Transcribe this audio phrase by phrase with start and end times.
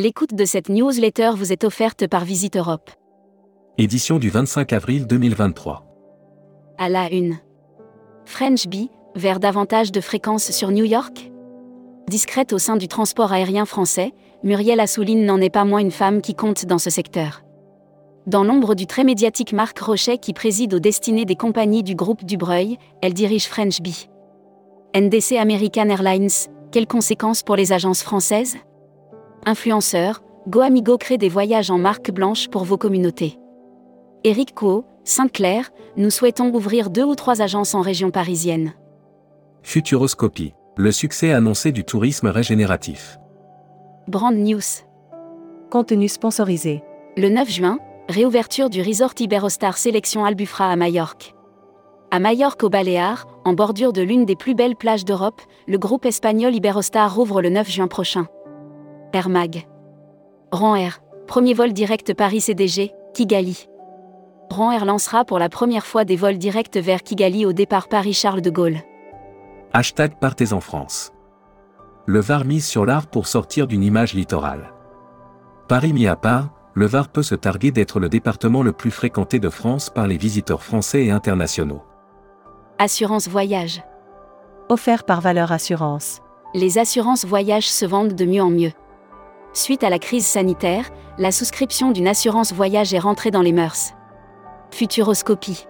[0.00, 2.88] L'écoute de cette newsletter vous est offerte par Visite Europe.
[3.78, 5.84] Édition du 25 avril 2023.
[6.78, 7.38] À la une.
[8.24, 11.32] French Bee, vers davantage de fréquences sur New York?
[12.08, 14.12] Discrète au sein du transport aérien français,
[14.44, 17.42] Muriel Assouline n'en est pas moins une femme qui compte dans ce secteur.
[18.28, 22.24] Dans l'ombre du très médiatique Marc Rochet qui préside aux destinées des compagnies du groupe
[22.24, 24.08] Dubreuil, elle dirige French Bee.
[24.94, 26.30] NDC American Airlines,
[26.70, 28.58] quelles conséquences pour les agences françaises?
[29.46, 33.38] Influenceur, GoAmigo crée des voyages en marque blanche pour vos communautés.
[34.24, 38.74] Eric Co, Sainte-Claire, nous souhaitons ouvrir deux ou trois agences en région parisienne.
[39.62, 43.18] Futuroscopie, le succès annoncé du tourisme régénératif.
[44.06, 44.60] Brand News.
[45.70, 46.82] Contenu sponsorisé.
[47.16, 47.78] Le 9 juin,
[48.08, 51.34] réouverture du resort Iberostar Sélection Albufra à Majorque.
[52.10, 56.06] À Majorque au Baléares, en bordure de l'une des plus belles plages d'Europe, le groupe
[56.06, 58.28] espagnol Iberostar rouvre le 9 juin prochain.
[59.12, 59.66] Air Mag.
[60.52, 63.66] Ran Air, premier vol direct Paris-CDG, Kigali.
[64.50, 68.42] Ran Air lancera pour la première fois des vols directs vers Kigali au départ Paris-Charles
[68.42, 68.78] de Gaulle.
[69.72, 71.12] Hashtag Partez en France.
[72.06, 74.72] Le Var mise sur l'art pour sortir d'une image littorale.
[75.68, 79.38] Paris mis à part, le Var peut se targuer d'être le département le plus fréquenté
[79.38, 81.82] de France par les visiteurs français et internationaux.
[82.78, 83.82] Assurance voyage.
[84.68, 86.20] Offert par Valeur Assurance.
[86.54, 88.72] Les assurances voyage se vendent de mieux en mieux.
[89.52, 93.92] Suite à la crise sanitaire, la souscription d'une assurance voyage est rentrée dans les mœurs.
[94.70, 95.66] Futuroscopie.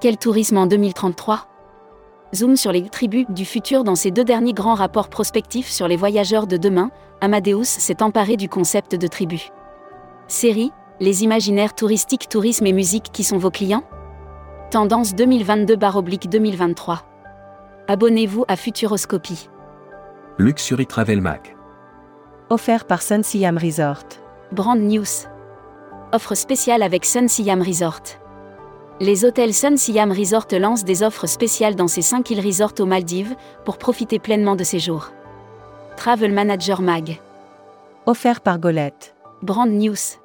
[0.00, 1.48] Quel tourisme en 2033
[2.34, 5.96] Zoom sur les tribus du futur dans ces deux derniers grands rapports prospectifs sur les
[5.96, 9.48] voyageurs de demain, Amadeus s'est emparé du concept de tribu.
[10.26, 13.84] Série, les imaginaires touristiques, tourisme et musique qui sont vos clients?
[14.70, 16.98] Tendance 2022-2023.
[17.86, 19.48] Abonnez-vous à Futuroscopie.
[20.38, 21.53] Luxury Travel Mag.
[22.50, 24.04] Offert par Sun Siam Resort.
[24.52, 25.26] Brand News.
[26.12, 28.02] Offre spéciale avec Sun Siam Resort.
[29.00, 32.84] Les hôtels Sun Siam Resort lancent des offres spéciales dans ces 5 îles resorts aux
[32.84, 33.34] Maldives
[33.64, 35.08] pour profiter pleinement de ces jours.
[35.96, 37.18] Travel Manager Mag.
[38.04, 39.16] Offert par Golette.
[39.40, 40.18] Brand News.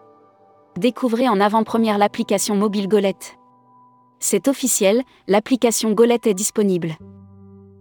[0.77, 3.37] Découvrez en avant-première l'application mobile Golette.
[4.19, 6.97] C'est officiel, l'application Golette est disponible.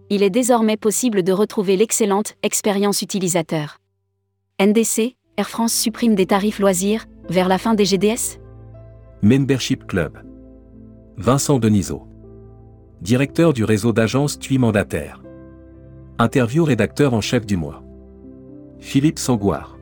[0.09, 3.79] Il est désormais possible de retrouver l'excellente expérience utilisateur.
[4.61, 8.41] NDC, Air France supprime des tarifs loisirs, vers la fin des GDS
[9.21, 10.17] Membership Club.
[11.15, 12.05] Vincent Denisot.
[13.01, 15.23] Directeur du réseau d'agences TUI mandataire.
[16.17, 17.81] Interview rédacteur en chef du mois.
[18.79, 19.77] Philippe Sangouard.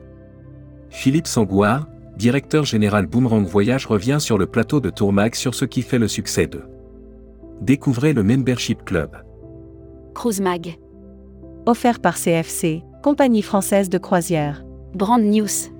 [0.90, 5.82] Philippe Sangouard, directeur général Boomerang Voyage revient sur le plateau de Tourmag sur ce qui
[5.82, 6.62] fait le succès de.
[7.60, 9.16] Découvrez le Membership Club.
[10.14, 10.78] Cruise Mag.
[11.66, 14.62] Offert par CFC, compagnie française de croisière.
[14.94, 15.70] Brand News.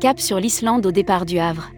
[0.00, 1.70] Cap sur l'Islande au départ du Havre.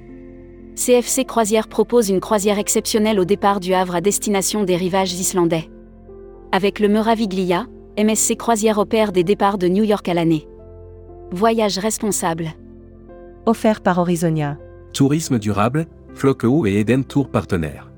[0.76, 5.68] CFC Croisière propose une croisière exceptionnelle au départ du Havre à destination des rivages islandais.
[6.52, 7.66] Avec le Meraviglia,
[7.98, 10.46] MSC Croisière opère des départs de New York à l'année.
[11.32, 12.52] Voyage responsable.
[13.46, 14.56] Offert par Horizonia.
[14.92, 17.90] Tourisme durable, Floqueau et Eden Tour partenaires.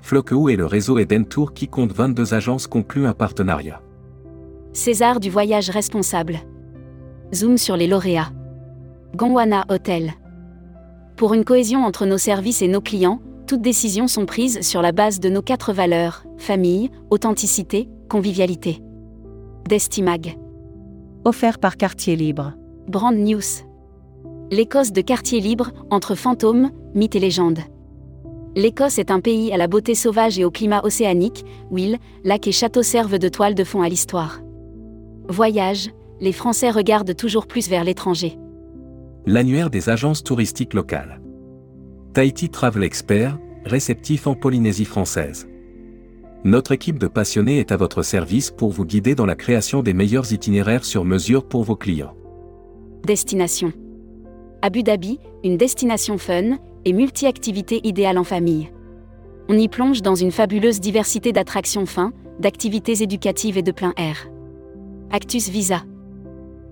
[0.00, 3.80] Floqueau est le réseau Eden Tour qui compte 22 agences conclues un partenariat.
[4.72, 6.40] César du voyage responsable.
[7.32, 8.32] Zoom sur les lauréats.
[9.14, 10.12] Gondwana Hotel.
[11.16, 14.92] Pour une cohésion entre nos services et nos clients, toutes décisions sont prises sur la
[14.92, 18.80] base de nos quatre valeurs famille, authenticité, convivialité.
[19.68, 20.38] Destimag.
[21.24, 22.54] Offert par Quartier Libre.
[22.88, 23.62] Brand News.
[24.50, 27.60] L'Écosse de Quartier Libre, entre fantômes, mythes et légendes.
[28.56, 32.48] L'Écosse est un pays à la beauté sauvage et au climat océanique, où îles, lacs
[32.48, 34.40] et châteaux servent de toile de fond à l'histoire.
[35.28, 38.38] Voyage, les Français regardent toujours plus vers l'étranger.
[39.26, 41.20] L'annuaire des agences touristiques locales.
[42.14, 45.48] Tahiti Travel Expert, réceptif en Polynésie française.
[46.44, 49.92] Notre équipe de passionnés est à votre service pour vous guider dans la création des
[49.92, 52.14] meilleurs itinéraires sur mesure pour vos clients.
[53.04, 53.72] Destination.
[54.62, 58.70] Abu Dhabi, une destination fun et multi-activités idéale en famille.
[59.48, 64.28] On y plonge dans une fabuleuse diversité d'attractions fins, d'activités éducatives et de plein air.
[65.10, 65.82] Actus Visa.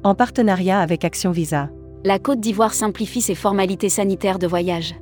[0.04, 1.70] En partenariat avec Action Visa.
[2.04, 4.94] La Côte d'Ivoire simplifie ses formalités sanitaires de voyage.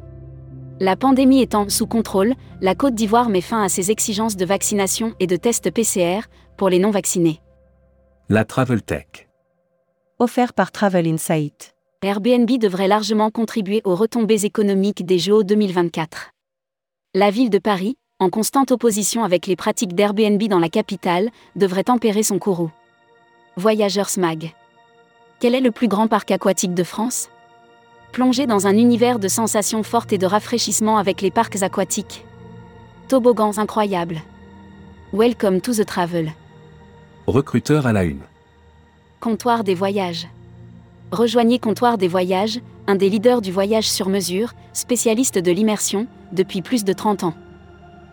[0.81, 2.33] La pandémie étant sous contrôle,
[2.63, 6.21] la Côte d'Ivoire met fin à ses exigences de vaccination et de tests PCR
[6.57, 7.41] pour les non-vaccinés.
[8.31, 9.29] La Travel Tech.
[10.19, 11.75] Offert par Travel Insight.
[12.01, 16.31] Airbnb devrait largement contribuer aux retombées économiques des Jeux 2024.
[17.15, 21.85] La ville de Paris, en constante opposition avec les pratiques d'Airbnb dans la capitale, devrait
[21.85, 22.71] tempérer son courroux.
[23.57, 24.53] Voyageurs Mag.
[25.39, 27.29] Quel est le plus grand parc aquatique de France?
[28.13, 32.25] Plongez dans un univers de sensations fortes et de rafraîchissement avec les parcs aquatiques.
[33.09, 34.23] Toboggans incroyables.
[35.13, 36.33] Welcome to the travel.
[37.27, 38.23] Recruteur à la une.
[39.21, 40.27] Comptoir des voyages.
[41.13, 46.63] Rejoignez Comptoir des voyages, un des leaders du voyage sur mesure, spécialiste de l'immersion, depuis
[46.63, 47.35] plus de 30 ans.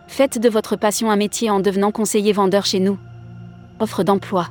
[0.08, 2.98] Faites de votre passion un métier en devenant conseiller vendeur chez nous.
[3.80, 4.50] Offre d'emploi.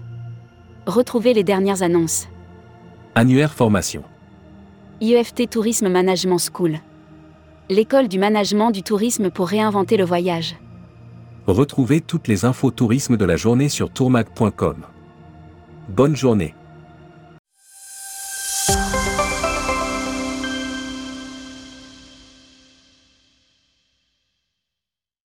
[0.87, 2.29] Retrouvez les dernières annonces.
[3.15, 4.05] Annuaire formation.
[5.03, 6.79] IEFT Tourisme Management School.
[7.69, 10.57] L'école du management du tourisme pour réinventer le voyage.
[11.47, 14.77] Retrouvez toutes les infos tourisme de la journée sur tourmag.com.
[15.91, 16.55] Bonne journée.